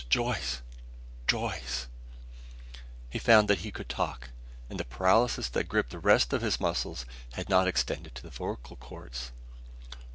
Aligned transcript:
"Joyce! 0.09 0.63
Joyce!" 1.27 1.85
He 3.11 3.19
found 3.19 3.47
that 3.47 3.59
he 3.59 3.69
could 3.71 3.87
talk, 3.87 4.31
that 4.67 4.79
the 4.79 4.83
paralysis 4.83 5.47
that 5.49 5.65
gripped 5.67 5.91
the 5.91 5.99
rest 5.99 6.33
of 6.33 6.41
his 6.41 6.59
muscles 6.59 7.05
had 7.33 7.49
not 7.49 7.67
extended 7.67 8.15
to 8.15 8.23
the 8.23 8.31
vocal 8.31 8.77
cords. 8.77 9.31